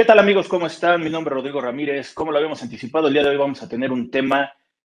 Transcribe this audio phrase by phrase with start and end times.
[0.00, 0.48] ¿Qué tal amigos?
[0.48, 1.04] ¿Cómo están?
[1.04, 2.14] Mi nombre es Rodrigo Ramírez.
[2.14, 4.50] Como lo habíamos anticipado, el día de hoy vamos a tener un tema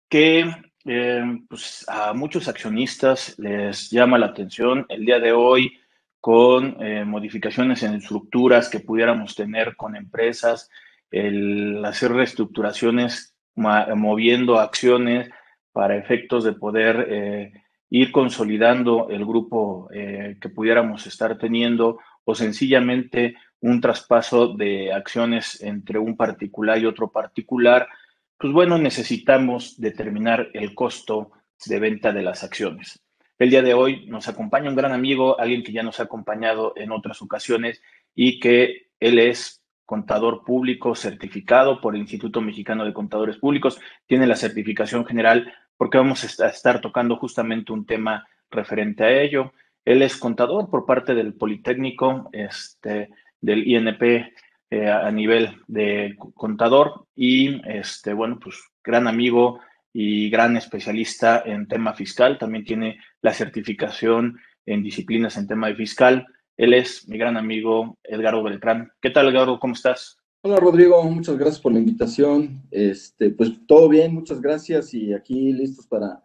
[0.08, 0.48] que
[0.85, 4.87] eh, pues, a muchos accionistas les llama la atención.
[4.88, 5.76] El día de hoy,
[6.21, 10.71] con eh, modificaciones en estructuras que pudiéramos tener con empresas,
[11.10, 15.30] el hacer reestructuraciones moviendo acciones
[15.72, 17.52] para efectos de poder eh,
[17.91, 25.98] ir consolidando el grupo que pudiéramos estar teniendo o sencillamente un traspaso de acciones entre
[25.98, 27.88] un particular y otro particular,
[28.36, 31.30] pues bueno, necesitamos determinar el costo
[31.66, 33.00] de venta de las acciones.
[33.38, 36.72] El día de hoy nos acompaña un gran amigo, alguien que ya nos ha acompañado
[36.76, 37.80] en otras ocasiones
[38.14, 44.26] y que él es contador público certificado por el Instituto Mexicano de Contadores Públicos, tiene
[44.26, 49.52] la certificación general porque vamos a estar tocando justamente un tema referente a ello.
[49.84, 53.10] Él es contador por parte del Politécnico, este,
[53.42, 54.32] del INP
[54.70, 59.60] eh, a nivel de contador y, este, bueno, pues gran amigo
[59.92, 62.38] y gran especialista en tema fiscal.
[62.38, 66.26] También tiene la certificación en disciplinas en tema de fiscal.
[66.56, 68.90] Él es mi gran amigo Edgardo Beltrán.
[69.02, 69.60] ¿Qué tal, Edgardo?
[69.60, 70.16] ¿Cómo estás?
[70.42, 71.02] Hola, Rodrigo.
[71.04, 72.62] Muchas gracias por la invitación.
[72.70, 76.22] Este, pues todo bien, muchas gracias y aquí listos para,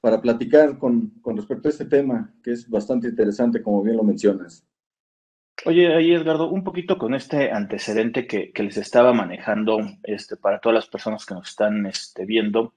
[0.00, 4.04] para platicar con, con respecto a este tema, que es bastante interesante, como bien lo
[4.04, 4.64] mencionas.
[5.64, 10.74] Oye, ahí Edgardo, un poquito con este antecedente que, les estaba manejando este, para todas
[10.74, 12.74] las personas que nos están este, viendo,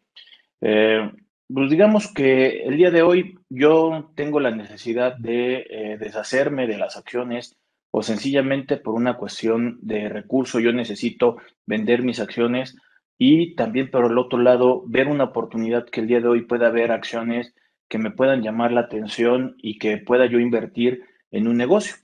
[0.61, 1.11] eh,
[1.51, 6.77] pues digamos que el día de hoy yo tengo la necesidad de eh, deshacerme de
[6.77, 7.57] las acciones
[7.89, 12.75] o sencillamente por una cuestión de recurso yo necesito vender mis acciones
[13.17, 16.67] y también por el otro lado ver una oportunidad que el día de hoy pueda
[16.67, 17.55] haber acciones
[17.87, 21.95] que me puedan llamar la atención y que pueda yo invertir en un negocio.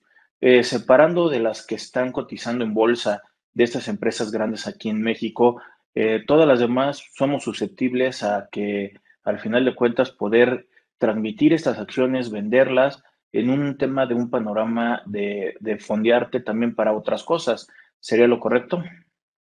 [0.42, 3.22] Eh, separando de las que están cotizando en bolsa
[3.54, 5.62] de estas empresas grandes aquí en México,
[5.94, 10.68] eh, todas las demás somos susceptibles a que al final de cuentas poder
[10.98, 16.94] transmitir estas acciones, venderlas en un tema de un panorama de, de fondearte también para
[16.94, 17.68] otras cosas.
[18.00, 18.84] ¿Sería lo correcto?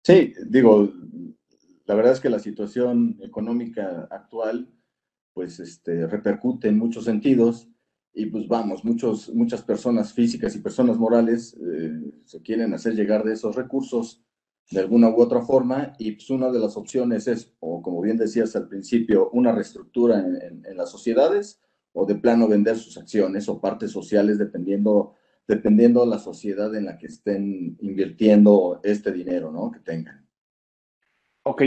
[0.03, 0.93] Sí, digo,
[1.87, 4.69] la verdad es que la situación económica actual
[5.33, 7.69] pues este, repercute en muchos sentidos
[8.15, 13.25] y pues vamos, muchos, muchas personas físicas y personas morales eh, se quieren hacer llegar
[13.25, 14.23] de esos recursos
[14.71, 18.17] de alguna u otra forma y pues una de las opciones es, o como bien
[18.17, 21.61] decías al principio, una reestructura en, las sociedades
[21.93, 25.15] o de plano vender sus acciones o partes sociales dependiendo,
[25.47, 29.71] dependiendo la sociedad en la que estén invirtiendo este dinero, ¿no?
[29.71, 30.27] Que tengan.
[31.45, 31.63] Ok,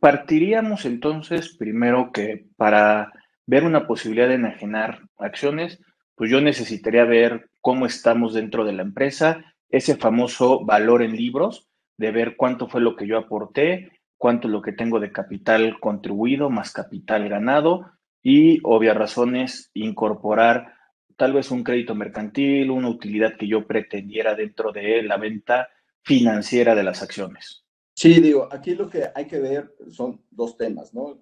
[0.00, 3.12] partiríamos entonces primero que para
[3.46, 5.80] ver una posibilidad de enajenar acciones,
[6.14, 11.68] pues yo necesitaría ver cómo estamos dentro de la empresa, ese famoso valor en libros,
[11.96, 15.78] de ver cuánto fue lo que yo aporté, cuánto es lo que tengo de capital
[15.80, 17.90] contribuido más capital ganado
[18.22, 20.74] y, obvias razones, incorporar
[21.16, 25.68] tal vez un crédito mercantil, una utilidad que yo pretendiera dentro de la venta
[26.02, 27.64] financiera de las acciones.
[27.94, 31.18] Sí, digo, aquí lo que hay que ver son dos temas, ¿no?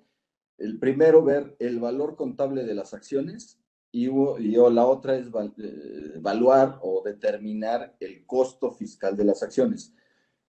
[0.59, 3.59] El primero, ver el valor contable de las acciones
[3.91, 9.95] y, la otra es eh, evaluar o determinar el costo fiscal de las acciones.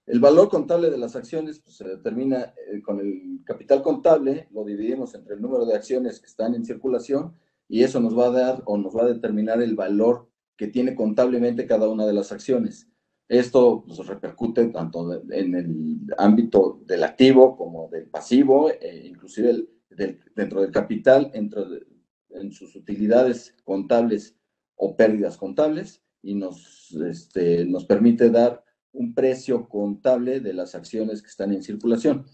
[0.06, 4.64] El valor contable de las acciones pues, se determina eh, con el capital contable, lo
[4.64, 7.36] dividimos entre el número de acciones que están en circulación
[7.68, 10.96] y eso nos va a dar o nos va a determinar el valor que tiene
[10.96, 12.88] contablemente cada una de las acciones.
[13.28, 20.62] Esto pues, repercute tanto en el ámbito del activo como del pasivo, e inclusive dentro
[20.62, 21.86] del capital, dentro de,
[22.32, 24.36] en sus utilidades contables
[24.76, 31.22] o pérdidas contables y nos, este, nos permite dar un precio contable de las acciones
[31.22, 32.26] que están en circulación.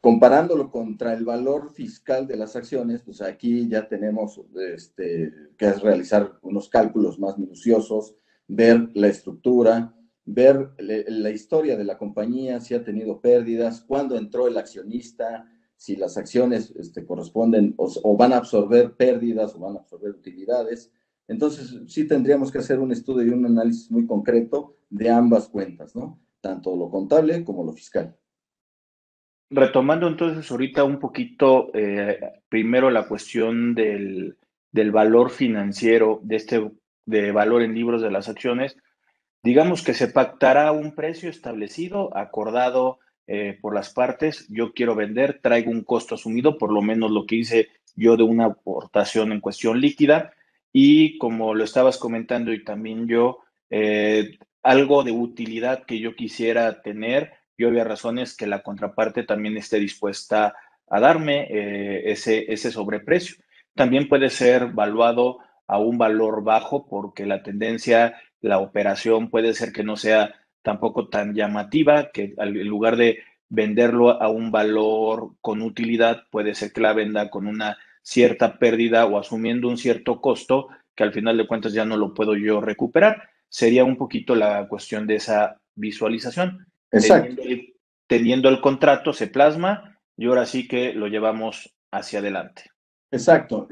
[0.00, 4.40] Comparándolo contra el valor fiscal de las acciones, pues aquí ya tenemos
[4.74, 8.14] este, que realizar unos cálculos más minuciosos,
[8.46, 14.48] ver la estructura, ver la historia de la compañía, si ha tenido pérdidas, cuándo entró
[14.48, 19.80] el accionista, si las acciones este, corresponden o, van a absorber pérdidas o van a
[19.80, 20.92] absorber utilidades.
[21.28, 25.94] Entonces, sí tendríamos que hacer un estudio y un análisis muy concreto de ambas cuentas,
[25.94, 26.20] ¿no?
[26.40, 28.16] Tanto lo contable como lo fiscal.
[29.50, 32.18] Retomando entonces ahorita un poquito, eh,
[32.48, 34.38] primero la cuestión del,
[34.72, 36.70] del, valor financiero, de este
[37.06, 38.76] de valor en libros de las acciones,
[39.44, 45.40] digamos que se pactará un precio establecido, acordado eh, por las partes, yo quiero vender,
[45.42, 49.40] traigo un costo asumido, por lo menos lo que hice yo de una aportación en
[49.40, 50.32] cuestión líquida.
[50.72, 56.80] Y como lo estabas comentando y también yo, eh, algo de utilidad que yo quisiera
[56.80, 60.54] tener y obvias razones que la contraparte también esté dispuesta
[60.88, 63.36] a darme eh, ese, ese sobreprecio.
[63.74, 68.16] También puede ser valuado a un valor bajo porque la tendencia,
[68.48, 73.18] la operación puede ser que no sea tampoco tan llamativa, que en lugar de
[73.48, 79.06] venderlo a un valor con utilidad, puede ser que la venda con una cierta pérdida
[79.06, 82.60] o asumiendo un cierto costo que al final de cuentas ya no lo puedo yo
[82.60, 83.28] recuperar.
[83.48, 86.66] Sería un poquito la cuestión de esa visualización.
[86.90, 87.42] Exacto.
[88.06, 92.70] Teniendo, el contrato, se plasma y ahora sí que lo llevamos hacia adelante.
[93.10, 93.68] Exacto.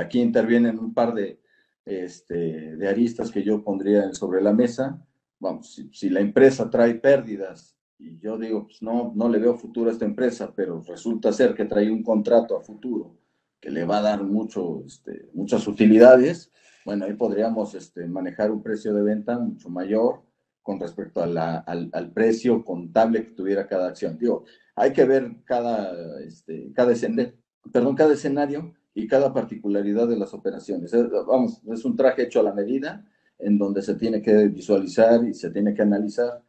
[0.00, 1.38] Aquí intervienen un par de,
[1.86, 5.02] este, de aristas que yo pondría sobre la mesa.
[5.38, 9.56] Vamos, si, si, la empresa trae pérdidas y yo digo, pues no, no le veo
[9.56, 13.16] futuro a esta empresa, pero resulta ser que trae un contrato a futuro
[13.60, 16.52] que le va a dar mucho, este, muchas utilidades,
[16.84, 20.22] bueno, ahí podríamos este, manejar un precio de venta mucho mayor
[20.62, 24.18] con respecto a la, al, al, precio contable que tuviera cada acción.
[24.18, 24.44] Digo,
[24.74, 27.32] hay que ver cada, este, cada, escenario,
[27.72, 30.90] perdón, cada escenario y cada particularidad de las operaciones.
[31.26, 33.04] vamos, es un traje hecho a la medida
[33.38, 36.42] en donde se tiene que visualizar y se tiene que analizar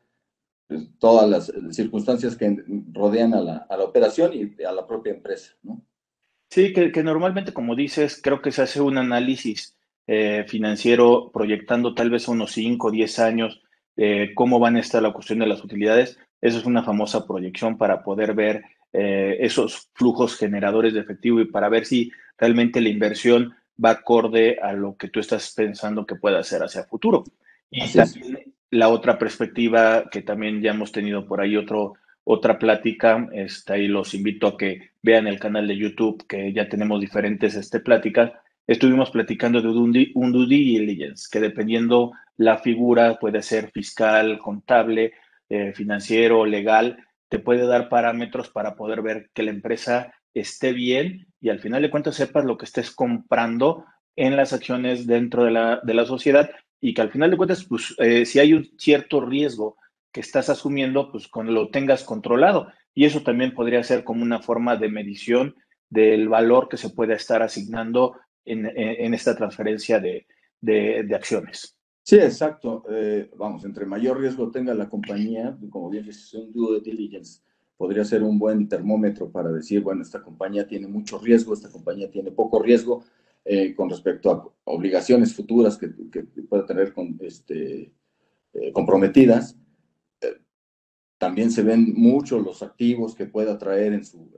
[0.66, 2.64] pues, todas las circunstancias que
[2.94, 5.56] rodean a la, a la operación y a la propia empresa.
[6.50, 9.78] Sí, que, que, normalmente, como dices, creo que se hace un análisis
[10.08, 13.62] eh, financiero proyectando tal vez unos 5 o 10 años
[13.98, 16.18] eh, cómo van a estar la cuestión de las utilidades.
[16.42, 18.64] Eso es una famosa proyección para poder ver
[18.94, 23.54] eh, esos flujos generadores de efectivo y para ver si realmente la inversión
[23.84, 27.24] va acorde a lo que tú estás pensando que pueda hacer hacia el futuro.
[27.70, 31.94] Y también la otra perspectiva que también ya hemos tenido por ahí otro
[32.30, 36.68] otra plática, está ahí los invito a que vean el canal de YouTube, que ya
[36.68, 38.34] tenemos diferentes este, pláticas.
[38.68, 45.14] Estuvimos platicando de un, un due diligence, que dependiendo la figura, puede ser fiscal, contable,
[45.50, 46.98] eh, financiero, legal,
[47.30, 51.82] te puede dar parámetros para poder ver que la empresa esté bien y al final
[51.82, 53.86] de cuentas sepas lo que estés comprando
[54.16, 56.50] en las acciones dentro de la, de la sociedad
[56.80, 59.78] y que al final de cuentas, pues, eh, si hay un cierto riesgo
[60.12, 62.72] que estás asumiendo, pues con lo tengas controlado.
[62.94, 65.56] Y eso también podría ser como una forma de medición
[65.90, 70.26] del valor que se puede estar asignando en, en, esta transferencia de,
[70.62, 71.77] de, acciones.
[72.08, 72.86] Sí, exacto.
[72.90, 77.42] Eh, vamos, entre mayor riesgo tenga la compañía, como bien dices, un due diligence
[77.76, 82.10] podría ser un buen termómetro para decir, bueno, esta compañía tiene mucho riesgo, esta compañía
[82.10, 83.04] tiene poco riesgo
[83.44, 87.92] eh, con respecto a obligaciones futuras que, que pueda tener con, este,
[88.54, 89.58] eh, comprometidas
[91.18, 94.30] también se ven mucho los activos que pueda traer en su,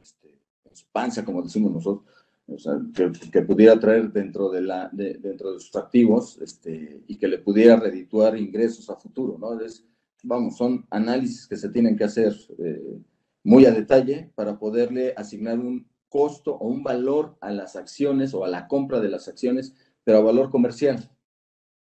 [0.00, 2.06] este, en su panza, como decimos nosotros,
[2.52, 7.02] o sea, que, que, pudiera traer dentro de, la, de, dentro de sus activos este,
[7.06, 9.60] y que le pudiera redituar ingresos a futuro, ¿no?
[9.60, 9.84] Es,
[10.22, 13.00] vamos, son análisis que se tienen que hacer eh,
[13.44, 18.44] muy a detalle para poderle asignar un costo o un valor a las acciones o
[18.44, 19.74] a la compra de las acciones,
[20.04, 21.10] pero a valor comercial.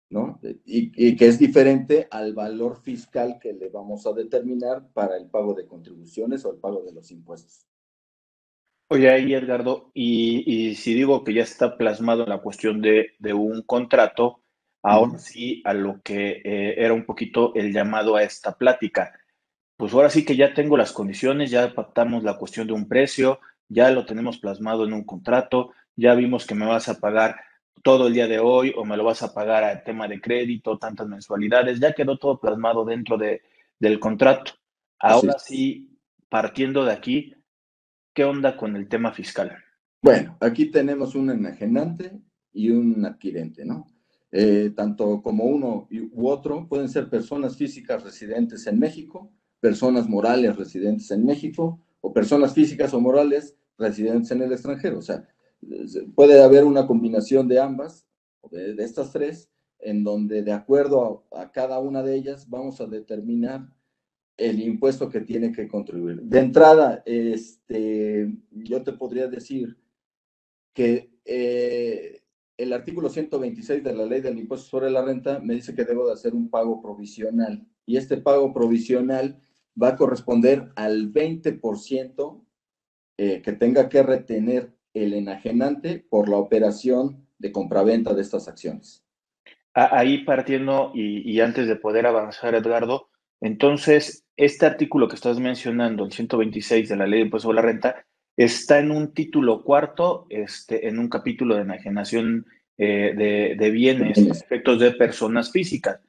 [0.10, 0.40] ¿no?
[0.64, 5.56] Y, que es diferente al valor fiscal que le vamos a determinar para el pago
[5.56, 7.66] de contribuciones o el pago de los impuestos.
[8.94, 13.64] Oye, ahí Edgardo, y, si digo que ya está plasmado en la cuestión de, un
[13.64, 14.42] contrato,
[14.84, 19.12] ahora sí a lo que eh, era un poquito el llamado a esta plática.
[19.78, 23.40] Pues ahora sí que ya tengo las condiciones, ya pactamos la cuestión de un precio,
[23.68, 27.38] ya lo tenemos plasmado en un contrato, ya vimos que me vas a pagar
[27.82, 30.78] todo el día de hoy o me lo vas a pagar a tema de crédito,
[30.78, 33.42] tantas mensualidades, ya quedó todo plasmado dentro de,
[33.80, 34.52] del contrato.
[35.00, 35.98] Ahora sí,
[36.30, 37.34] partiendo de aquí,
[38.14, 39.52] ¿qué onda con el tema fiscal?
[40.02, 43.88] Bueno, aquí tenemos un enajenante y un adquirente, ¿no?
[44.32, 50.56] Eh, tanto como uno u otro pueden ser personas físicas residentes en México, personas morales
[50.56, 54.98] residentes en México o personas físicas o morales residentes en el extranjero.
[54.98, 55.28] O sea,
[56.16, 58.08] puede haber una combinación de ambas,
[58.52, 62.82] de, de estas tres, en donde de acuerdo a, a, cada una de ellas vamos
[62.82, 63.68] a determinar
[64.38, 66.22] el impuesto que tiene que contribuir.
[66.22, 69.78] De entrada, este, yo te podría decir
[70.74, 72.24] que eh,
[72.58, 76.08] el artículo 126 de la ley del impuesto sobre la renta me dice que debo
[76.08, 79.40] de hacer un pago provisional y este pago provisional
[79.82, 82.46] va a corresponder al 20%
[83.18, 89.04] eh, que tenga que retener el enajenante por la operación de compraventa de estas acciones.
[89.76, 93.10] Ahí partiendo y, antes de poder avanzar, Edgardo,
[93.42, 97.62] entonces, este artículo que estás mencionando, el 126 de la Ley de Impuesto sobre la
[97.62, 102.46] Renta, está en un título cuarto, este, en un capítulo de enajenación
[102.78, 106.00] eh, de, de, bienes, efectos de personas físicas.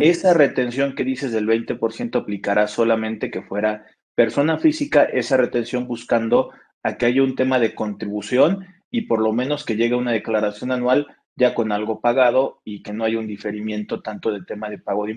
[0.00, 6.50] Esa retención que dices del 20% aplicará solamente que fuera persona física, esa retención buscando
[6.84, 10.70] a que haya un tema de contribución y por lo menos que llegue una declaración
[10.70, 14.78] anual ya con algo pagado y que no haya un diferimiento tanto del tema de
[14.78, 15.12] pago de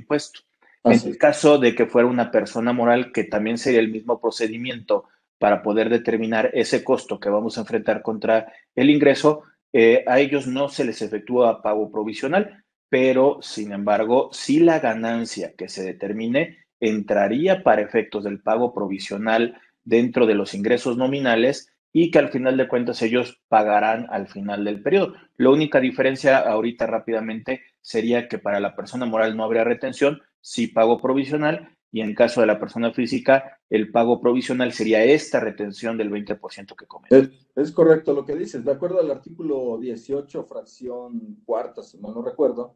[0.86, 5.06] En el caso de que fuera una persona moral, que también sería el mismo procedimiento
[5.40, 10.48] para poder determinar ese costo que vamos a enfrentar contra el ingreso, eh, a ellos
[10.48, 16.60] no se les efectúa pago provisional, pero sin embargo, si la ganancia que se determine
[16.80, 22.58] entraría para efectos del pago provisional dentro de los ingresos nominales y que al final
[22.58, 25.14] de cuentas ellos pagarán al final del periodo.
[25.38, 30.68] La única diferencia ahorita rápidamente sería que para la persona moral no habría retención, si
[30.68, 35.98] pago provisional y en caso de la persona física, el pago provisional sería esta retención
[35.98, 37.32] del 20% que comenta.
[37.56, 38.64] Es, correcto lo que dices.
[38.64, 42.76] De acuerdo al artículo 18, fracción cuarta, si mal no recuerdo,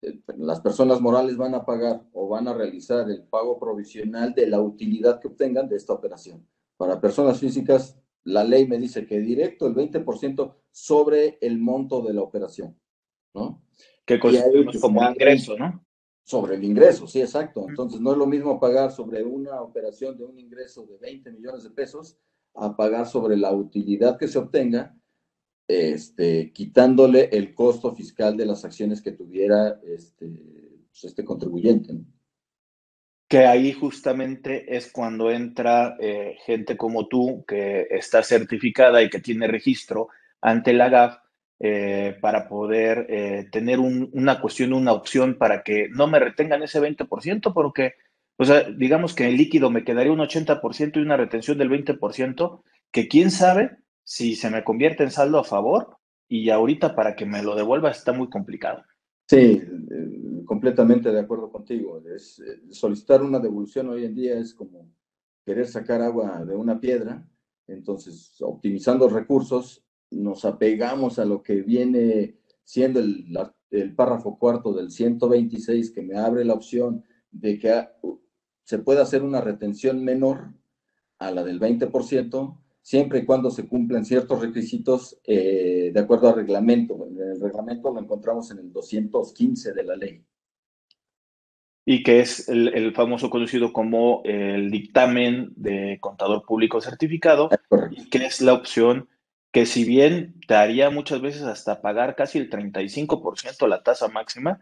[0.00, 4.46] eh, las personas morales van a pagar o van a realizar el pago provisional de
[4.46, 6.48] la utilidad que obtengan de esta operación.
[6.78, 12.14] Para personas físicas, la ley me dice que directo el 20% sobre el monto de
[12.14, 12.78] la operación,
[13.34, 13.62] ¿no?
[14.06, 15.84] Que como ingreso, ¿no?
[16.24, 17.66] Sobre el ingreso, sí, exacto.
[17.68, 21.62] Entonces, no es lo mismo pagar sobre una operación de un ingreso de 20 millones
[21.62, 22.16] de pesos
[22.54, 24.96] a pagar sobre la utilidad que se obtenga,
[25.68, 30.26] este, quitándole el costo fiscal de las acciones que tuviera este,
[30.90, 31.94] pues, este contribuyente.
[33.28, 39.20] Que ahí justamente es cuando entra eh, gente como tú, que está certificada y que
[39.20, 40.08] tiene registro
[40.40, 41.18] ante la GAF,
[41.66, 46.78] eh, para poder eh, tener una cuestión, una opción para que no me retengan ese
[46.78, 47.94] 20%, porque,
[48.36, 52.62] o sea, digamos que en líquido me quedaría un 80% y una retención del 20%,
[52.92, 55.96] que quién sabe si se me convierte en saldo a favor
[56.28, 58.84] y ahorita para que me lo devuelva está muy complicado.
[59.26, 62.02] Sí, eh, completamente de acuerdo contigo.
[62.14, 62.42] Es,
[62.72, 64.92] solicitar una devolución hoy en día es como
[65.46, 67.26] querer sacar agua de una piedra.
[67.66, 69.82] Entonces, optimizando recursos,
[70.14, 73.26] nos apegamos a lo que viene siendo el,
[73.70, 77.86] el, párrafo cuarto del 126 que me abre la opción de que
[78.64, 80.52] se pueda hacer una retención menor
[81.18, 86.36] a la del 20%, siempre y cuando se cumplan ciertos requisitos eh, de acuerdo al
[86.36, 87.06] reglamento.
[87.06, 90.24] En el reglamento lo encontramos en el 215 de la ley.
[91.86, 97.50] Y que es el, el famoso conocido como el dictamen de contador público certificado,
[97.90, 99.08] y que es la opción
[99.54, 104.58] que si bien te haría muchas veces hasta pagar casi el 35% la tasa máxima,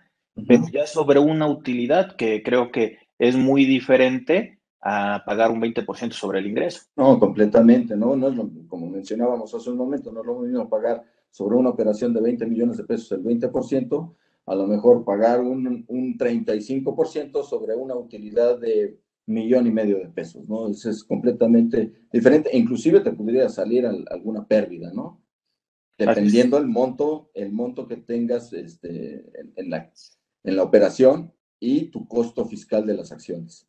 [0.46, 6.12] pero ya sobre una utilidad que creo que es muy diferente a pagar un 20%
[6.12, 6.82] sobre el ingreso.
[6.94, 8.14] No, completamente, ¿no?
[8.16, 12.12] no es como mencionábamos hace un momento, no es lo mismo pagar sobre una operación
[12.12, 17.74] de 20 millones de pesos el 20%, a lo mejor pagar un, un 35% sobre
[17.74, 20.68] una utilidad de millón y medio de pesos, ¿no?
[20.68, 22.50] Eso es completamente diferente.
[22.52, 25.20] Inclusive te podría salir alguna pérdida, ¿no?
[25.96, 29.24] Dependiendo el monto, el monto que tengas este,
[29.56, 29.92] en, la,
[30.42, 33.68] en la operación y tu costo fiscal de las acciones.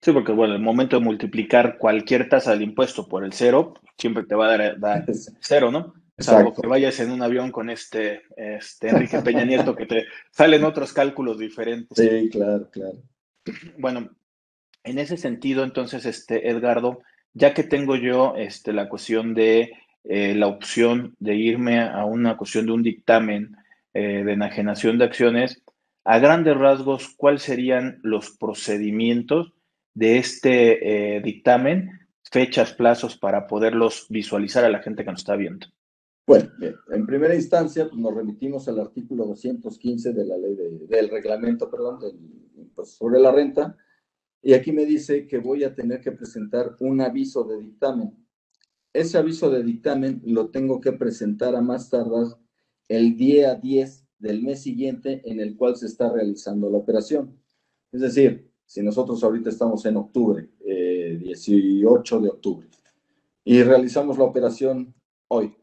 [0.00, 4.22] Sí, porque bueno, el momento de multiplicar cualquier tasa del impuesto por el cero, siempre
[4.24, 5.04] te va a dar,
[5.40, 5.94] cero, ¿no?
[6.16, 10.64] Salvo que vayas en un avión con este, este Enrique Peña Nieto, que te salen
[10.64, 11.96] otros cálculos diferentes.
[11.96, 13.02] Sí, claro, claro.
[13.78, 14.10] Bueno,
[14.84, 17.00] en ese sentido, entonces, este, Edgardo,
[17.34, 19.72] ya que tengo yo este, la cuestión de
[20.04, 23.56] eh, la opción de irme a una cuestión de un dictamen
[23.92, 25.62] eh, de enajenación de acciones,
[26.04, 29.52] a grandes rasgos, ¿cuáles serían los procedimientos
[29.92, 31.90] de este eh, dictamen,
[32.22, 35.66] fechas, plazos para poderlos visualizar a la gente que nos está viendo?
[36.26, 36.50] Bueno,
[36.90, 40.56] en primera instancia pues, nos remitimos al artículo 215 de la ley
[40.88, 41.98] del reglamento, perdón,
[42.74, 43.76] pues, sobre la renta,
[44.42, 48.14] y aquí me dice que voy a tener que presentar un aviso de dictamen.
[48.92, 52.26] Ese aviso de dictamen lo tengo que presentar a más tardar
[52.88, 57.38] el día 10 del mes siguiente en el cual se está realizando la operación.
[57.92, 62.68] Es decir, si nosotros ahorita estamos en octubre, 18 eh, de octubre,
[63.44, 64.94] y realizamos la operación
[65.28, 65.54] hoy,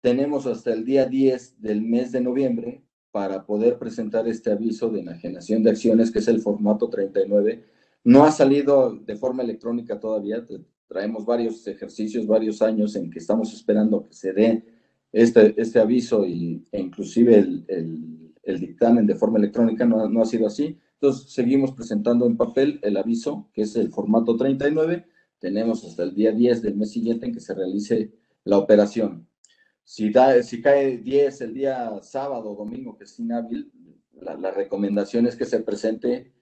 [0.00, 5.00] tenemos hasta el día 10 del mes de noviembre para poder presentar este aviso de
[5.00, 7.75] enajenación de acciones, que es el formato 39
[8.06, 10.46] no ha salido de forma electrónica todavía.
[10.86, 14.64] Traemos varios ejercicios, varios años en que estamos esperando que se dé
[15.10, 20.24] este, este aviso y, e inclusive el, el, dictamen de forma electrónica no, no ha
[20.24, 20.78] sido así.
[20.94, 25.04] Entonces, seguimos presentando en papel el aviso, que es el formato 39.
[25.40, 28.12] Tenemos hasta el día 10 del mes siguiente en que se realice
[28.44, 29.26] la operación.
[29.82, 33.72] Si, da, si cae 10 el día sábado o domingo, que es inhábil,
[34.12, 36.32] la, recomendación es que se presente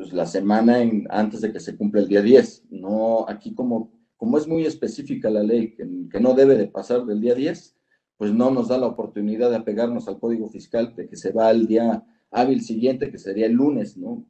[0.00, 2.68] pues, la semana en, antes de que se cumpla el día 10.
[2.70, 7.04] No, aquí como, como es muy específica la ley, que, que no debe de pasar
[7.04, 7.76] del día 10,
[8.16, 11.48] pues no nos da la oportunidad de apegarnos al código fiscal de que se va
[11.48, 14.24] al día hábil siguiente, que sería el lunes, ¿no?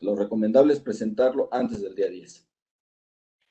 [0.00, 2.48] Lo recomendable es presentarlo antes del día 10.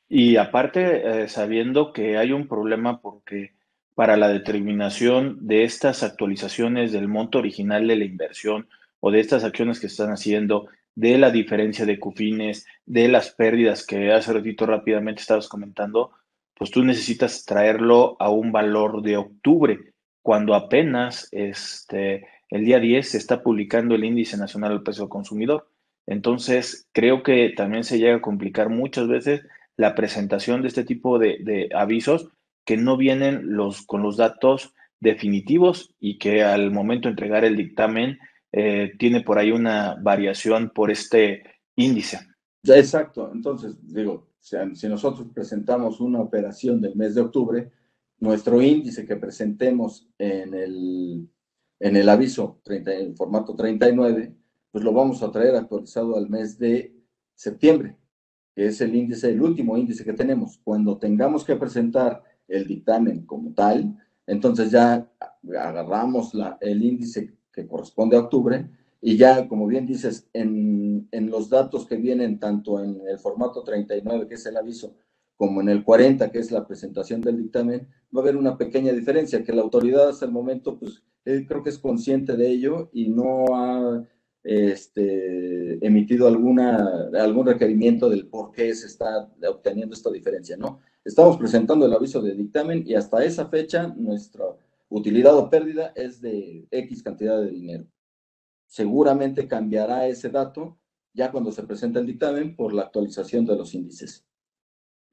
[0.10, 3.54] Y aparte, eh, sabiendo que hay un problema porque
[3.96, 8.68] para la determinación de estas actualizaciones del monto original de la inversión
[9.00, 13.86] o de estas acciones que están haciendo, de la diferencia de cufines, de las pérdidas
[13.86, 16.12] que hace ratito rápidamente estabas comentando,
[16.56, 23.10] pues tú necesitas traerlo a un valor de octubre, cuando apenas este, el día 10
[23.10, 25.70] se está publicando el índice nacional del precio consumidor.
[26.06, 29.42] Entonces, creo que también se llega a complicar muchas veces
[29.78, 32.30] la presentación de este tipo de, avisos
[32.66, 37.58] que no vienen los, con los datos definitivos y que al momento de entregar el
[37.58, 38.20] dictamen
[38.52, 41.44] eh, tiene por ahí una variación por este
[41.76, 42.20] índice.
[42.64, 43.32] Exacto.
[43.34, 47.72] Entonces, digo, si nosotros presentamos una operación del mes de octubre,
[48.20, 51.30] nuestro índice que presentemos en el,
[51.80, 54.36] en el aviso 30, en formato 39,
[54.72, 56.96] pues lo vamos a traer actualizado al mes de
[57.36, 57.98] septiembre,
[58.56, 60.60] que es el índice, el último índice que tenemos.
[60.64, 65.10] Cuando tengamos que presentar el dictamen como tal, entonces ya
[65.52, 68.70] agarramos la, el índice que corresponde a octubre
[69.02, 73.64] y ya, como bien dices, en, en, los datos que vienen tanto en el formato
[73.64, 74.96] 39, que es el aviso,
[75.36, 78.94] como en el 40, que es la presentación del dictamen, va a haber una pequeña
[78.94, 82.92] diferencia, que la autoridad hasta el momento, pues, eh, creo que es consciente de ello
[82.94, 84.08] y no ha
[84.44, 90.80] este, emitido alguna, algún requerimiento del por qué se está obteniendo esta diferencia, ¿no?
[91.04, 94.46] Estamos presentando el aviso de dictamen y hasta esa fecha nuestra
[94.92, 97.88] utilidad o pérdida es de X cantidad de dinero
[98.72, 100.78] seguramente cambiará ese dato
[101.14, 104.26] ya cuando se presente el dictamen por la actualización de los índices.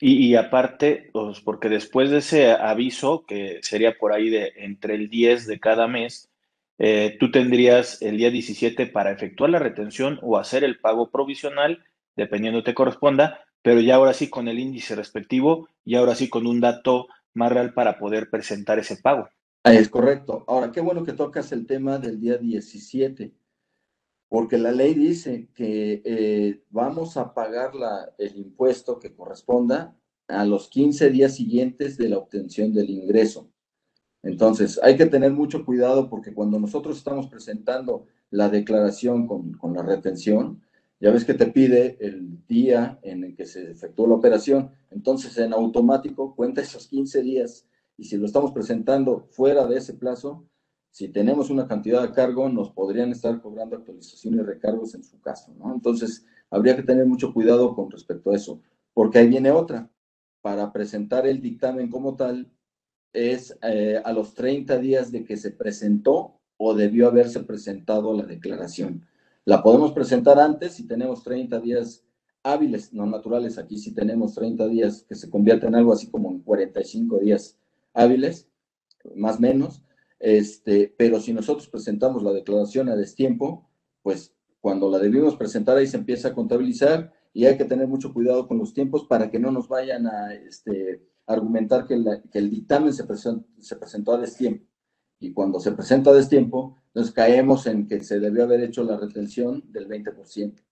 [0.00, 5.10] Y, aparte, pues porque después de ese aviso, que sería por ahí de entre el
[5.10, 6.30] 10 de cada mes,
[6.78, 11.82] eh, tú tendrías el día 17 para efectuar la retención o hacer el pago provisional,
[12.14, 16.46] dependiendo te corresponda, pero ya ahora sí con el índice respectivo y ahora sí con
[16.46, 19.28] un dato más real para poder presentar ese pago.
[19.74, 20.44] Es correcto.
[20.46, 23.32] Ahora, qué bueno que tocas el tema del día 17
[24.28, 29.96] porque la ley dice que eh, vamos a pagar la, el impuesto que corresponda
[30.28, 33.50] a los 15 días siguientes de la obtención del ingreso.
[34.22, 39.72] Entonces, hay que tener mucho cuidado porque cuando nosotros estamos presentando la declaración con, con
[39.74, 40.60] la retención,
[41.00, 45.38] ya ves que te pide el día en el que se efectuó la operación, entonces
[45.38, 47.66] en automático cuenta esos 15 días
[47.98, 50.46] y si lo estamos presentando fuera de ese plazo,
[50.90, 55.20] si tenemos una cantidad de cargo, nos podrían estar cobrando actualizaciones y recargos en su
[55.20, 55.74] caso, ¿no?
[55.74, 58.62] Entonces, habría que tener mucho cuidado con respecto a eso,
[58.94, 59.90] porque ahí viene otra.
[60.40, 62.50] Para presentar el dictamen como tal,
[63.12, 68.24] es eh, a los 30 días de que se presentó o debió haberse presentado la
[68.24, 69.06] declaración.
[69.44, 72.04] La podemos presentar antes si tenemos 30 días
[72.44, 73.58] hábiles, no naturales.
[73.58, 77.57] Aquí si tenemos 30 días que se convierten en algo así como en 45 días
[77.98, 78.48] hábiles,
[79.14, 79.82] más menos.
[80.18, 83.68] Este, pero si nosotros presentamos la declaración a destiempo,
[84.02, 88.12] pues cuando la debimos presentar ahí se empieza a contabilizar y hay que tener mucho
[88.12, 92.92] cuidado con los tiempos para que no nos vayan a este, argumentar que, el dictamen
[92.92, 93.04] se,
[93.60, 94.66] se presentó a destiempo.
[95.20, 98.96] Y cuando se presenta a destiempo, entonces caemos en que se debió haber hecho la
[98.96, 100.62] retención del 20%.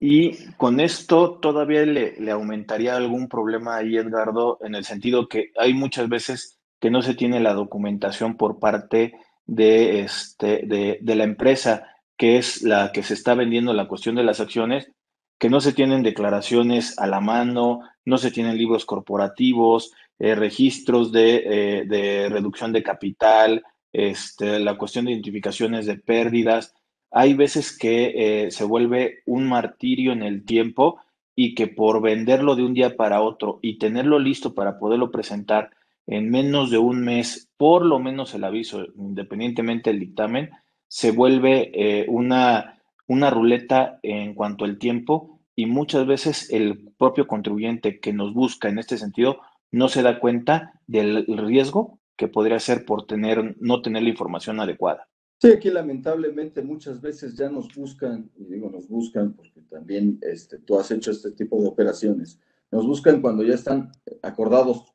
[0.00, 5.72] Y con esto todavía le, aumentaría algún problema ahí, Edgardo, en el sentido que hay
[5.72, 9.14] muchas veces que no se tiene la documentación por parte
[9.46, 14.24] de, este, de, la empresa, que es la que se está vendiendo la cuestión de
[14.24, 14.90] las acciones,
[15.38, 21.12] que no se tienen declaraciones a la mano, no se tienen libros corporativos, eh, registros
[21.12, 26.74] de, eh, reducción de capital, este, la cuestión de identificaciones de pérdidas.
[27.16, 30.98] Hay veces que eh, se vuelve un martirio en el tiempo
[31.36, 35.70] y que por venderlo de un día para otro y tenerlo listo para poderlo presentar
[36.08, 40.50] en menos de un mes, por lo menos el aviso, independientemente del dictamen,
[40.88, 47.28] se vuelve eh, una, una ruleta en cuanto al tiempo y muchas veces el propio
[47.28, 52.58] contribuyente que nos busca en este sentido no se da cuenta del riesgo que podría
[52.58, 55.06] ser por tener, no tener la información adecuada.
[55.44, 60.56] Sí, aquí lamentablemente muchas veces ya nos buscan, y digo nos buscan porque también este,
[60.56, 64.94] tú has hecho este tipo de operaciones, nos buscan cuando ya están acordados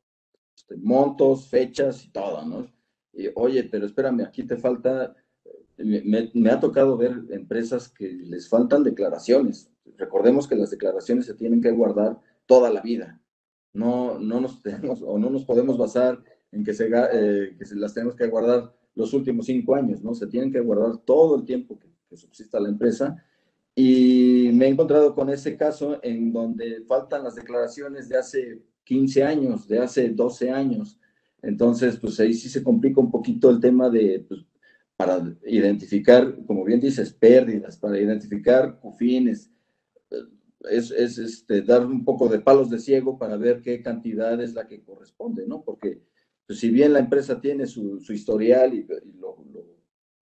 [0.78, 2.68] montos, fechas y todo, ¿no?
[3.14, 5.16] Y oye, pero espérame, aquí te falta
[5.78, 9.70] me, ha tocado ver empresas que les faltan declaraciones.
[9.98, 13.22] Recordemos que las declaraciones se tienen que guardar toda la vida.
[13.74, 17.76] No, no nos tenemos o no nos podemos basar en que, se, eh, que se
[17.76, 20.14] las tenemos que guardar los últimos cinco años, ¿no?
[20.14, 23.24] Se tienen que guardar todo el tiempo que, que subsista la empresa.
[23.76, 29.24] Y me he encontrado con ese caso en donde faltan las declaraciones de hace 15
[29.24, 31.00] años, de hace 12 años.
[31.42, 34.46] Entonces, pues ahí sí se complica un poquito el tema de, pues,
[34.98, 39.50] para identificar, como bien dices, pérdidas, para identificar cufines,
[40.70, 44.54] es, es este, dar un poco de palos de ciego para ver qué cantidad es
[44.54, 45.62] la que corresponde, ¿no?
[45.62, 46.02] Porque
[46.50, 48.84] pues, si bien la empresa tiene su, su historial y,
[49.20, 49.38] lo,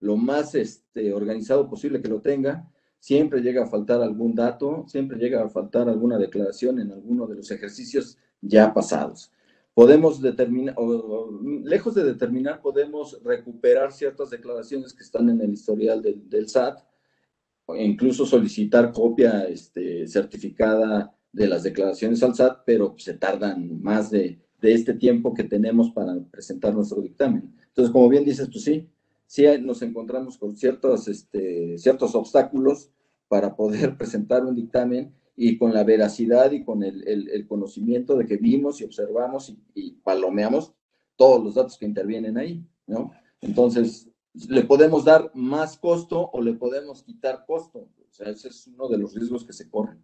[0.02, 5.18] lo, más este, organizado posible que lo tenga, siempre llega a faltar algún dato, siempre
[5.18, 9.32] llega a faltar alguna declaración en alguno de los ejercicios ya pasados.
[9.74, 11.32] Podemos determinar, o,
[11.64, 16.80] lejos de determinar, podemos recuperar ciertas declaraciones que están en el historial del, SAT,
[17.70, 24.12] e incluso solicitar copia este, certificada de las declaraciones al SAT, pero se tardan más
[24.12, 27.54] de, este tiempo que tenemos para presentar nuestro dictamen.
[27.68, 28.90] Entonces, como bien dices, pues sí,
[29.26, 32.90] sí nos encontramos con ciertos, este, ciertos obstáculos
[33.28, 38.38] para poder presentar un dictamen y con la veracidad y con el, conocimiento de que
[38.38, 40.74] vimos y observamos y, palomeamos
[41.16, 43.12] todos los datos que intervienen ahí, ¿no?
[43.42, 44.10] Entonces,
[44.50, 47.80] le podemos dar más costo o le podemos quitar costo.
[47.80, 50.04] O sea, ese es uno de los riesgos que se corren.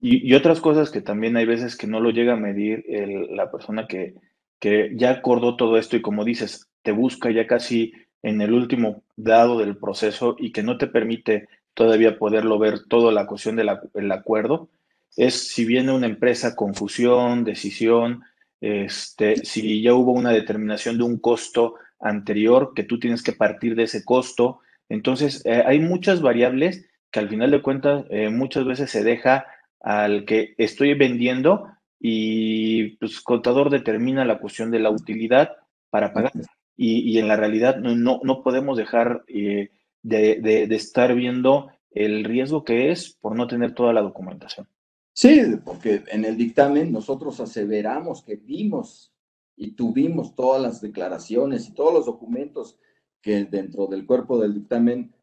[0.00, 2.84] Y, otras cosas que también hay veces que no lo llega a medir
[3.30, 4.14] la persona que,
[4.60, 9.02] que ya acordó todo esto y como dices, te busca ya casi en el último
[9.16, 14.12] dado del proceso y que no te permite todavía poderlo ver toda la cuestión del
[14.12, 14.68] acuerdo,
[15.16, 18.22] es si viene una empresa con fusión, decisión,
[18.60, 23.74] este, si ya hubo una determinación de un costo anterior, que tú tienes que partir
[23.74, 24.60] de ese costo.
[24.88, 29.46] Entonces, eh, hay muchas variables que al final de cuentas eh, muchas veces se deja
[29.84, 31.68] al que estoy vendiendo
[32.00, 35.52] y pues contador determina la cuestión de la utilidad
[35.90, 36.32] para pagar.
[36.76, 39.70] Y, en la realidad no, no, podemos dejar eh,
[40.02, 44.66] de, estar viendo el riesgo que es por no tener toda la documentación.
[45.12, 49.12] Sí, porque en el dictamen nosotros aseveramos que vimos
[49.54, 52.76] y tuvimos todas las declaraciones y todos los documentos
[53.20, 55.14] que dentro del cuerpo del dictamen,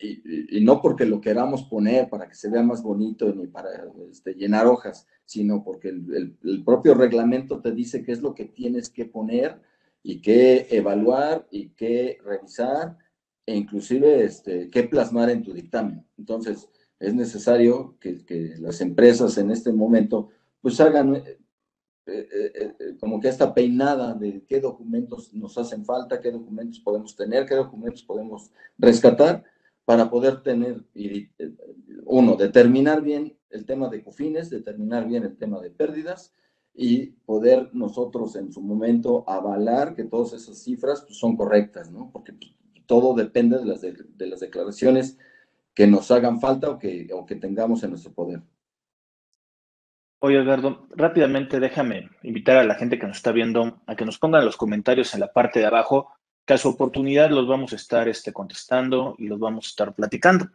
[0.00, 3.70] y, no porque lo queramos poner para que se vea más bonito ni para
[4.10, 8.44] este, llenar hojas, sino porque el, el, propio reglamento te dice qué es lo que
[8.44, 9.60] tienes que poner
[10.02, 12.96] y qué evaluar y qué revisar
[13.44, 16.04] e inclusive este, qué plasmar en tu dictamen.
[16.16, 16.68] Entonces,
[17.00, 20.28] es necesario que, las empresas en este momento
[20.60, 21.38] pues hagan eh,
[22.06, 27.14] eh, eh, como que esta peinada de qué documentos nos hacen falta, qué documentos podemos
[27.14, 29.44] tener, qué documentos podemos rescatar
[29.88, 30.84] para poder tener,
[32.04, 36.34] uno, determinar bien el tema de cofines, determinar bien el tema de pérdidas
[36.74, 42.10] y poder nosotros en su momento avalar que todas esas cifras pues, son correctas, ¿no?
[42.12, 42.34] Porque
[42.84, 45.16] todo depende de las, de, las declaraciones
[45.72, 48.42] que nos hagan falta o que, o que tengamos en nuestro poder.
[50.18, 54.18] Oye, Edgardo, rápidamente déjame invitar a la gente que nos está viendo a que nos
[54.18, 56.12] pongan los comentarios en la parte de abajo,
[56.56, 60.48] su oportunidad los vamos a estar este, contestando y los vamos a estar platicando.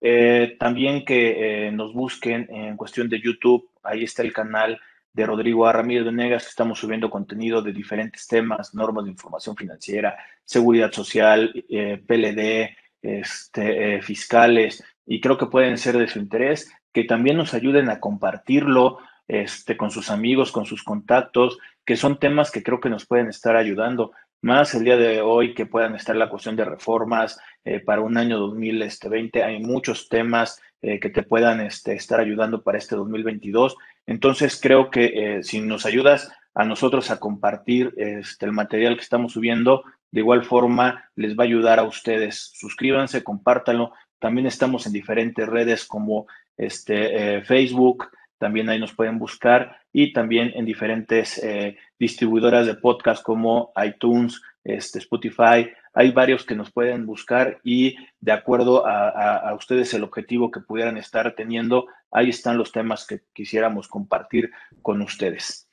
[0.00, 4.80] Eh, también que eh, nos busquen en cuestión de YouTube, ahí está el canal
[5.16, 5.72] de Rodrigo A.
[5.72, 12.02] Ramírez Venegas, estamos subiendo contenido de diferentes temas, normas de información financiera, seguridad social, eh,
[12.06, 17.54] PLD, este, eh, fiscales, y creo que pueden ser de su interés, que también nos
[17.54, 22.80] ayuden a compartirlo este, con sus amigos, con sus contactos, que son temas que creo
[22.80, 24.12] que nos pueden estar ayudando.
[24.46, 28.16] Más el día de hoy que puedan estar la cuestión de reformas eh, para un
[28.16, 34.58] año 2020, hay muchos temas que te puedan este, estar ayudando para este 2022 entonces
[34.60, 35.04] creo que
[35.38, 40.20] eh, si nos ayudas a nosotros a compartir este, el material que estamos subiendo, de
[40.20, 42.52] igual forma les va a ayudar a ustedes.
[42.54, 43.92] Suscríbanse, compártanlo.
[44.18, 50.12] También estamos en diferentes redes como este, eh, Facebook, también ahí nos pueden buscar y
[50.12, 55.70] también en diferentes eh, distribuidoras de podcast como iTunes, este, Spotify.
[55.94, 60.98] Hay varios que nos pueden buscar y de acuerdo a, ustedes el objetivo que pudieran
[60.98, 64.50] estar teniendo, ahí están los temas que quisiéramos compartir
[64.82, 65.68] con ustedes.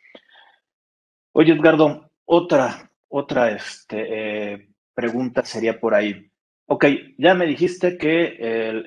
[1.34, 6.30] Oye, Edgardo, otra, otra este, eh, pregunta sería por ahí.
[6.66, 6.86] Ok,
[7.18, 8.38] ya me dijiste que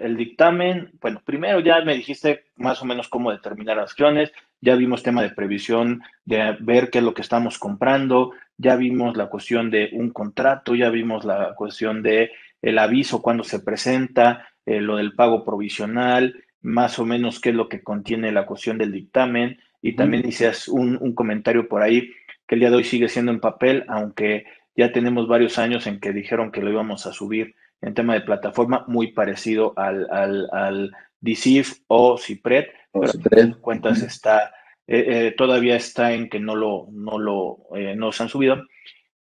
[0.01, 5.03] el, dictamen, bueno, primero ya me dijiste más o menos cómo determinar acciones, ya vimos
[5.03, 9.71] tema de previsión, de ver qué es lo que estamos comprando, ya vimos la cuestión
[9.71, 14.97] de un contrato, ya vimos la cuestión de el aviso cuando se presenta, eh, lo
[14.97, 19.61] del pago provisional, más o menos qué es lo que contiene la cuestión del dictamen.
[19.83, 22.11] Y también hicieras un, un comentario por ahí
[22.47, 26.01] que el día de hoy sigue siendo en papel, aunque ya tenemos varios años en
[26.01, 30.49] que dijeron que lo íbamos a subir en tema de plataforma, muy parecido al, al,
[30.53, 34.55] al DCIF o CIPRED, pero en cuentas está,
[34.87, 38.63] eh, eh, todavía está en que no lo, no lo, eh, no se han subido.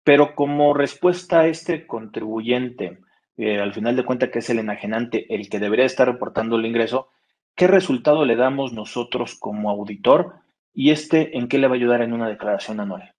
[0.02, 2.98] Pero como respuesta a este contribuyente,
[3.38, 7.08] al final de cuentas que es el enajenante, el que debería estar reportando el ingreso,
[7.56, 10.34] ¿qué resultado le damos nosotros como auditor?
[10.74, 13.14] ¿Y este en qué le va a ayudar en una declaración anual?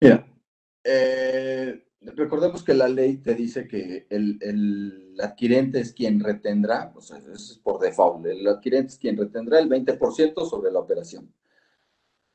[0.00, 0.24] Mira,
[0.84, 7.00] eh, recordemos que la ley te dice que el, el adquirente es quien retendrá, o
[7.00, 11.32] sea, eso es por default, el adquirente es quien retendrá el 20% sobre la operación.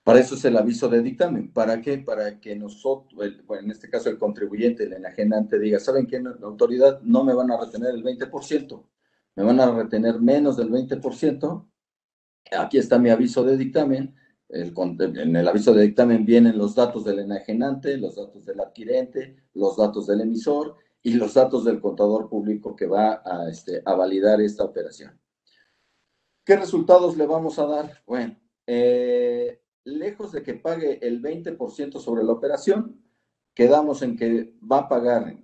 [0.05, 1.51] Para eso es el aviso de dictamen.
[1.51, 1.97] ¿Para qué?
[1.97, 3.11] Para que nosotros,
[3.47, 6.21] bueno, en este caso el contribuyente, el enajenante, diga, ¿saben qué?
[6.21, 8.85] La autoridad no me van a retener el 20%,
[9.35, 11.67] me van a retener menos del 20%.
[12.55, 14.13] Aquí está mi aviso de dictamen
[14.49, 19.77] en el aviso de dictamen vienen los datos del enajenante, los datos del adquirente, los
[19.77, 24.63] datos del emisor y los datos del contador público que va a, este, validar esta
[24.63, 25.19] operación.
[26.43, 28.03] ¿Qué resultados le vamos a dar?
[28.05, 33.01] Bueno, eh, lejos de que pague el 20% sobre la operación,
[33.53, 35.37] quedamos en que va a pagar,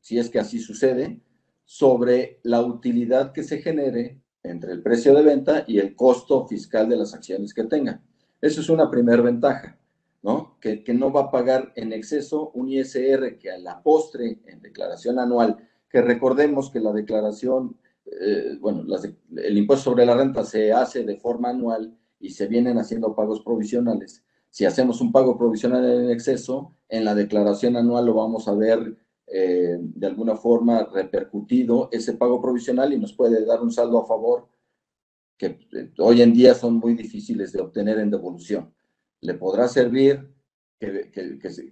[0.00, 1.20] si es que así sucede,
[1.64, 6.88] sobre la utilidad que se genere entre el precio de venta y el costo fiscal
[6.88, 8.02] de las acciones que tenga.
[8.44, 9.78] Eso es una primera ventaja,
[10.22, 10.58] ¿no?
[10.60, 15.18] Que, no va a pagar en exceso un ISR que a la postre, en declaración
[15.18, 18.84] anual, que recordemos que la declaración, eh, bueno,
[19.34, 23.40] el impuesto sobre la renta se hace de forma anual y se vienen haciendo pagos
[23.40, 24.22] provisionales.
[24.50, 28.94] Si hacemos un pago provisional en exceso, en la declaración anual lo vamos a ver
[29.26, 34.06] eh, de alguna forma repercutido ese pago provisional y nos puede dar un saldo a
[34.06, 34.48] favor
[35.36, 38.74] que eh, hoy en día son muy difíciles de obtener en devolución.
[39.20, 40.30] Le podrá servir
[40.78, 41.10] que,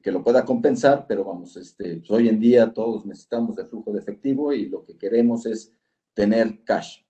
[0.02, 4.00] que, lo pueda compensar, pero vamos, este, hoy en día todos necesitamos de flujo de
[4.00, 5.72] efectivo y lo que queremos es
[6.14, 7.00] tener cash.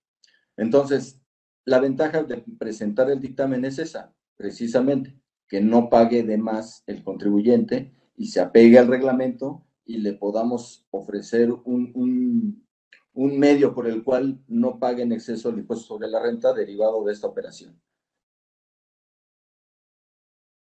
[0.57, 1.21] Entonces,
[1.65, 5.17] la ventaja de presentar el dictamen es esa, precisamente,
[5.49, 10.87] que no pague de más el contribuyente y se apegue al reglamento y le podamos
[10.91, 12.67] ofrecer un, un
[13.15, 17.27] medio por el cual no paguen exceso el impuesto sobre la renta derivado de esta
[17.27, 17.81] operación.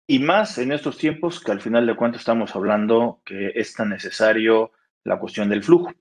[0.07, 3.91] Y más en estos tiempos que al final de cuentas estamos hablando que es tan
[3.91, 4.73] necesario
[5.05, 5.93] la cuestión del flujo.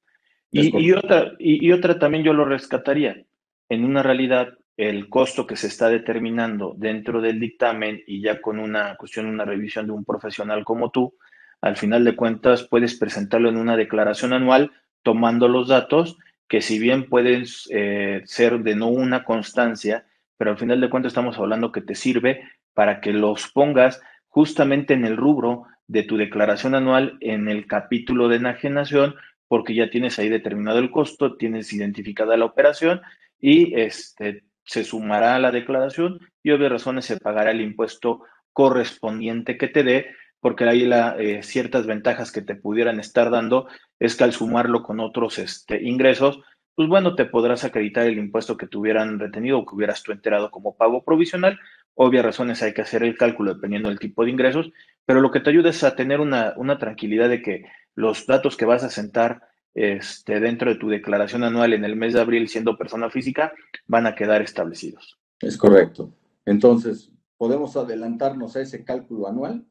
[0.50, 3.26] Y, otra, y, otra también yo lo rescataría.
[3.68, 8.60] En una realidad, el costo que se está determinando dentro del dictamen y ya con
[8.60, 11.18] una cuestión, una revisión de un profesional como tú,
[11.60, 14.72] al final de cuentas puedes presentarlo en una declaración anual
[15.04, 20.06] tomando los datos que si bien pueden eh, ser de no una constancia,
[20.38, 24.94] pero al final de cuentas estamos hablando que te sirve para que los pongas justamente
[24.94, 29.16] en el rubro de tu declaración anual en el capítulo de enajenación,
[29.48, 33.02] porque ya tienes ahí determinado el costo, tienes identificada la operación
[33.40, 39.58] y este, se sumará a la declaración y obvias razones se pagará el impuesto correspondiente
[39.58, 40.08] que te dé
[40.48, 43.68] porque ahí la, eh, ciertas ventajas que te pudieran estar dando
[44.00, 46.40] es que al sumarlo con otros este, ingresos,
[46.74, 50.14] pues bueno, te podrás acreditar el impuesto que te hubieran retenido o que hubieras tú
[50.14, 51.60] enterado como pago provisional.
[51.96, 54.72] Obvias razones hay que hacer el cálculo dependiendo del tipo de ingresos,
[55.06, 58.56] pero lo que te ayuda es a tener una, una tranquilidad de que los datos
[58.56, 62.48] que vas a sentar este, dentro de tu declaración anual en el mes de abril
[62.48, 63.52] siendo persona física
[63.86, 65.20] van a quedar establecidos.
[65.42, 66.14] Es correcto.
[66.46, 69.66] Entonces, podemos adelantarnos a ese cálculo anual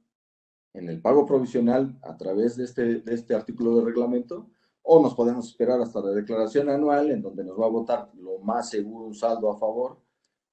[0.77, 4.49] en el pago provisional a través de este, de este artículo de reglamento,
[4.83, 8.39] o nos podemos esperar hasta la declaración anual, en donde nos va a votar lo
[8.39, 9.99] más seguro un saldo a favor,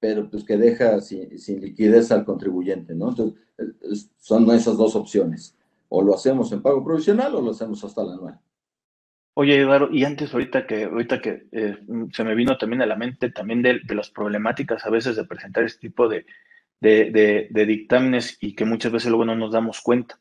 [0.00, 1.28] pero pues que deja sin,
[1.60, 3.10] liquidez al contribuyente, ¿no?
[3.10, 5.56] Entonces, son esas dos opciones.
[5.88, 8.40] O lo hacemos en pago provisional o lo hacemos hasta la anual.
[9.34, 11.78] Oye, Eduardo, y antes ahorita que, ahorita que eh,
[12.12, 15.24] se me vino también a la mente también de, de, las problemáticas a veces de
[15.24, 16.24] presentar este tipo de,
[16.84, 20.20] de, dictámenes y que muchas veces luego no nos damos cuenta.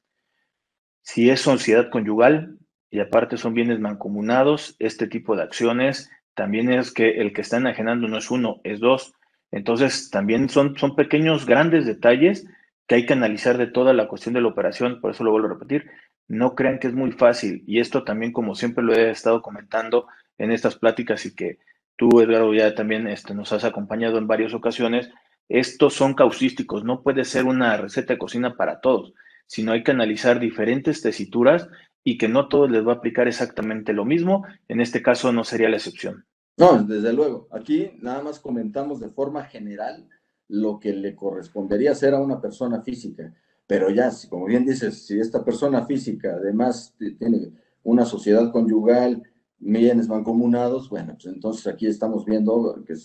[1.01, 2.57] Si es sociedad conyugal
[2.89, 7.57] y aparte son bienes mancomunados, este tipo de acciones también es que el que está
[7.57, 9.13] enajenando no es uno, es dos.
[9.51, 12.47] Entonces, también son, son pequeños, grandes detalles
[12.87, 15.47] que hay que analizar de toda la cuestión de la operación, por eso lo vuelvo
[15.47, 15.91] a repetir.
[16.27, 17.63] No crean que es muy fácil.
[17.67, 21.59] Y esto también, como siempre lo he estado comentando en estas pláticas y que
[21.97, 25.11] tú, Edgardo, ya también este, nos has acompañado en varias ocasiones,
[25.49, 29.13] estos son causísticos, no puede ser una receta de cocina para todos,
[29.47, 31.67] sino hay que analizar diferentes tesituras
[32.03, 34.45] y que no todos les va a aplicar exactamente lo mismo.
[34.67, 36.25] En este caso no sería la excepción.
[36.57, 37.47] No, desde luego.
[37.51, 40.07] Aquí nada más comentamos de forma general
[40.47, 43.33] lo que le correspondería hacer a una persona física.
[43.65, 47.51] Pero ya, como bien dices, si esta persona física además tiene
[47.83, 49.23] una sociedad conyugal,
[49.57, 52.95] bienes mancomunados, bueno, pues entonces aquí estamos viendo que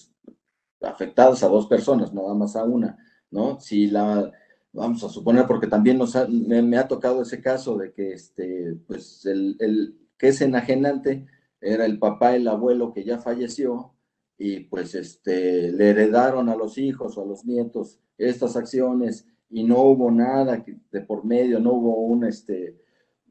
[0.80, 2.98] afectadas a dos personas, nada más a una,
[3.30, 3.60] ¿no?
[3.60, 4.30] Si la,
[4.72, 9.26] vamos a suponer, porque también nos me, ha tocado ese caso de que, este, pues,
[9.26, 11.26] el, el que es enajenante
[11.60, 13.94] era el papá, el abuelo que ya falleció,
[14.38, 19.64] y pues este, le heredaron a los hijos o a los nietos estas acciones y
[19.64, 22.76] no hubo nada de por medio, no hubo un, este,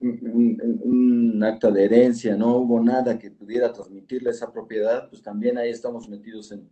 [0.02, 5.70] un, acta de herencia, no hubo nada que pudiera transmitirle esa propiedad, pues también ahí
[5.70, 6.70] estamos metidos en,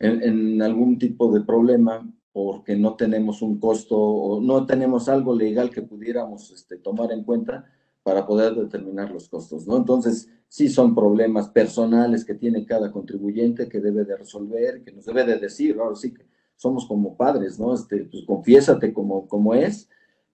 [0.00, 5.70] en, algún tipo de problema porque no tenemos un costo o no tenemos algo legal
[5.70, 7.66] que pudiéramos este, tomar en cuenta
[8.02, 9.76] para poder determinar los costos, ¿no?
[9.76, 15.04] Entonces, sí son problemas personales que tiene cada contribuyente que debe de resolver, que nos
[15.04, 16.24] debe de decir, ahora sí que
[16.56, 17.74] somos como padres, ¿no?
[17.74, 19.88] Este, pues confiésate como, como es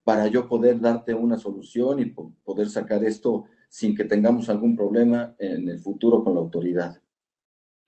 [0.04, 2.06] para yo poder darte una solución y
[2.44, 7.00] poder sacar esto sin que tengamos algún problema en el futuro con la autoridad.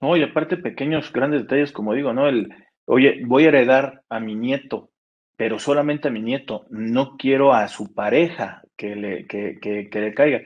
[0.01, 2.27] No, y aparte pequeños, grandes detalles, como digo, ¿no?
[2.27, 2.53] El,
[2.85, 4.91] oye, voy a heredar a mi nieto,
[5.35, 10.01] pero solamente a mi nieto, no quiero a su pareja que le, que, que, que
[10.01, 10.41] le caiga.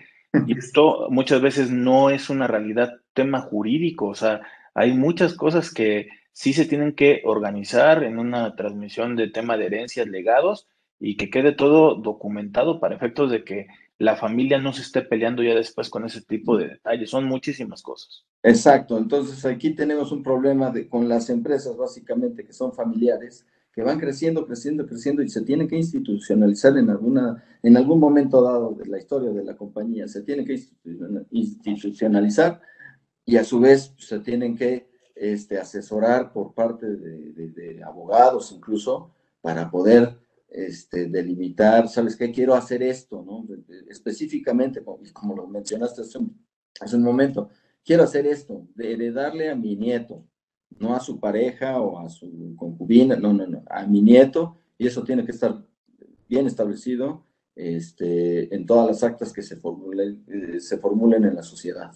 [0.47, 4.41] Y esto muchas veces no es una realidad, tema jurídico, o sea,
[4.73, 9.67] hay muchas cosas que sí se tienen que organizar en una transmisión de tema de
[9.67, 10.67] herencias, legados,
[10.99, 13.67] y que quede todo documentado para efectos de que
[13.99, 17.09] la familia no se esté peleando ya después con ese tipo de detalles.
[17.09, 18.25] Son muchísimas cosas.
[18.41, 23.81] Exacto, entonces aquí tenemos un problema de, con las empresas básicamente que son familiares, que
[23.81, 28.73] van creciendo, creciendo, creciendo y se tienen que institucionalizar en, alguna, en algún momento dado
[28.73, 30.59] de la historia de la compañía, se tienen que
[31.31, 32.61] institucionalizar
[33.25, 39.69] y a su vez se tienen que este, asesorar por parte de, abogados incluso para
[39.69, 40.17] poder
[40.53, 42.31] este, delimitar, ¿sabes qué?
[42.31, 43.45] Quiero hacer esto, ¿no?
[43.89, 46.45] Específicamente, como, lo mencionaste hace un,
[46.79, 47.49] hace un momento,
[47.83, 50.25] quiero hacer esto, de heredarle a mi nieto,
[50.79, 54.85] no a su pareja o a su concubina, no, no, no, a mi nieto, y
[54.85, 55.65] eso tiene que estar
[56.29, 61.43] bien establecido este, en todas las actas que se formulen, eh, se formulen en la
[61.43, 61.91] sociedad.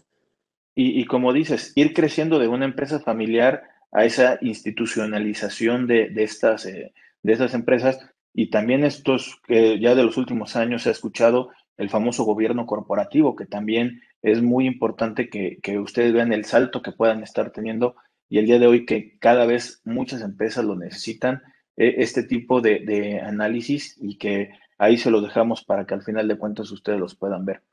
[0.79, 6.67] Y, como dices, ir creciendo de una empresa familiar a esa institucionalización de, de estas,
[6.67, 6.93] eh,
[7.23, 7.99] de estas empresas,
[8.37, 12.67] y también estos que ya de los últimos años se ha escuchado el famoso gobierno
[12.67, 17.51] corporativo, que también es muy importante que, que ustedes vean el salto que puedan estar
[17.51, 17.95] teniendo
[18.29, 21.41] y el día de hoy que cada vez muchas empresas lo necesitan,
[21.77, 26.27] eh, este tipo de, análisis y que ahí se lo dejamos para que al final
[26.27, 27.63] de cuentas ustedes los puedan ver.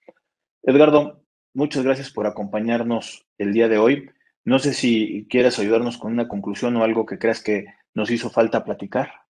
[0.63, 1.23] Edgardo,
[1.53, 4.11] muchas gracias por acompañarnos el día de hoy.
[4.47, 8.31] No sé si quieres ayudarnos con una conclusión o algo que creas que nos hizo
[8.31, 9.24] falta platicar.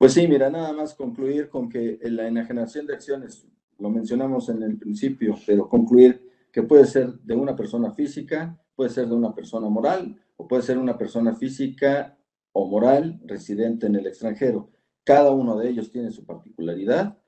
[0.00, 3.46] Pues sí, mira, nada más concluir con que la enajenación de acciones,
[3.78, 8.88] lo mencionamos en el principio, pero concluir que puede ser de una persona física, puede
[8.88, 12.16] ser de una persona moral o puede ser una persona física
[12.52, 14.70] o moral residente en el extranjero.
[15.04, 17.18] Cada uno de ellos tiene su particularidad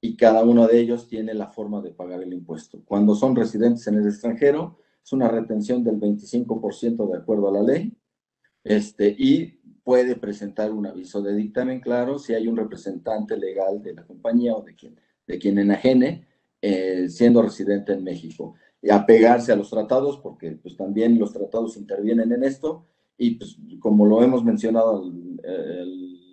[0.00, 2.82] y cada uno de ellos tiene la forma de pagar el impuesto.
[2.86, 7.62] Cuando son residentes en el extranjero, es una retención del 25% de acuerdo a la
[7.62, 7.94] ley,
[8.64, 13.94] este, y puede presentar un aviso de dictamen, claro, si hay un representante legal de
[13.94, 16.26] la compañía o de quien, de quien enajene,
[16.60, 21.76] eh, siendo residente en México y apegarse a los tratados, porque pues también los tratados
[21.76, 25.02] intervienen en esto, y pues como lo hemos mencionado a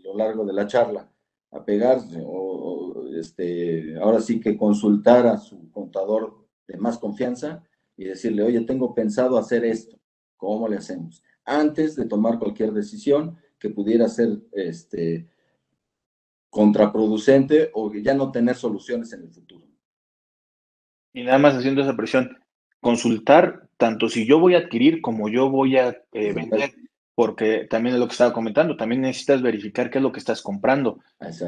[0.04, 1.12] lo largo de la charla,
[1.52, 7.64] apegarse o, este, ahora sí que consultar a su contador de más confianza
[7.98, 10.00] y decirle, oye, tengo pensado hacer esto,
[10.38, 11.24] ¿cómo le hacemos?
[11.50, 15.28] Antes de tomar cualquier decisión que pudiera ser este,
[16.50, 19.66] contraproducente o ya no tener soluciones en el futuro.
[21.14, 22.38] Y nada más haciendo esa presión,
[22.80, 26.74] consultar tanto si yo voy a adquirir como yo voy a eh, vender,
[27.16, 30.42] porque también es lo que estaba comentando, también necesitas verificar qué es lo que estás
[30.42, 31.00] comprando.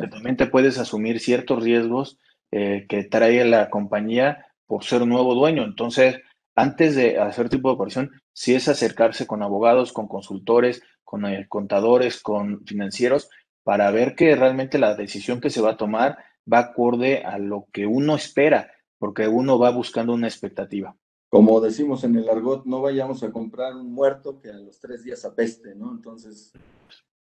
[0.09, 2.17] También te puedes asumir ciertos riesgos
[2.51, 5.63] eh, que trae la compañía por ser un nuevo dueño.
[5.63, 6.17] Entonces,
[6.55, 11.45] antes de hacer tipo de operación, sí es acercarse con abogados, con consultores, con eh,
[11.49, 13.29] contadores, con financieros,
[13.63, 16.17] para ver que realmente la decisión que se va a tomar
[16.51, 18.71] va acorde a lo que uno espera
[19.01, 20.95] porque uno va buscando una expectativa.
[21.27, 25.03] Como decimos en el argot, no vayamos a comprar un muerto que a los tres
[25.03, 25.91] días apeste, ¿no?
[25.91, 26.51] Entonces,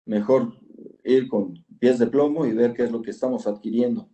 [0.07, 0.55] mejor
[1.05, 4.09] ir con pies de plomo y ver qué es lo que estamos adquiriendo.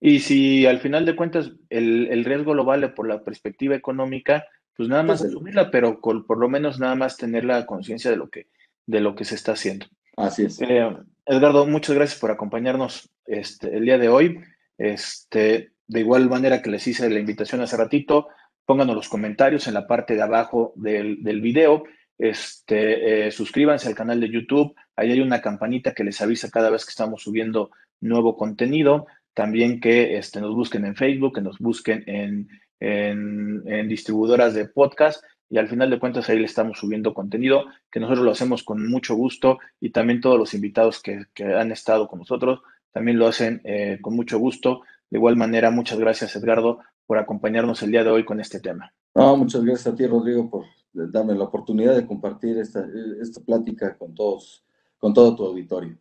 [0.00, 4.46] Y si al final de cuentas el, riesgo lo vale por la perspectiva económica,
[4.76, 8.30] pues nada más asumirla, pero por lo menos nada más tener la conciencia de lo
[8.30, 8.46] que
[8.86, 9.86] de lo que se está haciendo.
[10.16, 10.60] Así es.
[10.60, 10.88] Eh,
[11.24, 14.40] Edgardo, muchas gracias por acompañarnos este, el día de hoy.
[14.78, 18.28] Este, de igual manera que les hice la invitación hace ratito,
[18.64, 21.84] pónganos los comentarios en la parte de abajo del, del video.
[22.18, 24.74] Este, eh, suscríbanse al canal de YouTube.
[24.96, 27.70] Ahí hay una campanita que les avisa cada vez que estamos subiendo
[28.00, 29.06] nuevo contenido.
[29.34, 32.48] También que este, nos busquen en Facebook, que nos busquen en,
[32.80, 38.00] en, distribuidoras de podcast y al final de cuentas ahí le estamos subiendo contenido que
[38.00, 42.20] nosotros lo hacemos con mucho gusto y también todos los invitados que, han estado con
[42.20, 42.60] nosotros
[42.92, 44.82] también lo hacen eh, con mucho gusto.
[45.10, 48.92] De igual manera, muchas gracias Edgardo por acompañarnos el día de hoy con este tema.
[49.14, 52.86] Muchas gracias a ti Rodrigo por darme la oportunidad de compartir esta,
[53.20, 54.64] esta plática con todos,
[54.98, 55.96] con todo tu auditorio.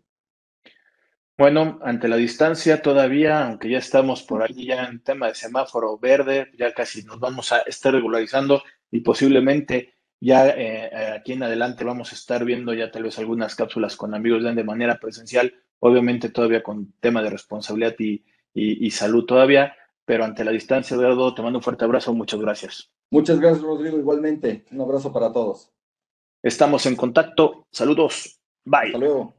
[1.40, 5.98] Bueno, ante la distancia todavía, aunque ya estamos por ahí ya en tema de semáforo
[5.98, 8.62] verde, ya casi nos vamos a estar regularizando
[8.92, 13.18] y posiblemente ya eh, eh, aquí en adelante vamos a estar viendo ya tal vez
[13.20, 18.92] algunas cápsulas con amigos de manera presencial, obviamente todavía con tema de responsabilidad y, y,
[18.92, 19.74] salud todavía,
[20.04, 22.92] pero ante la distancia, Eduardo, te mando un fuerte abrazo, muchas gracias.
[23.12, 24.66] Muchas gracias, Rodrigo, igualmente.
[24.72, 25.72] Un abrazo para todos.
[26.44, 27.66] Estamos en contacto.
[27.72, 28.42] Saludos.
[28.66, 28.88] Bye.
[28.88, 29.39] Hasta luego.